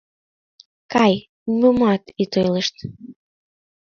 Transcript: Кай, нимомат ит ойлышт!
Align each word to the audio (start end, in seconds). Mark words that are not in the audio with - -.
Кай, 0.93 1.13
нимомат 1.57 2.03
ит 2.21 2.31
ойлышт! 2.39 2.75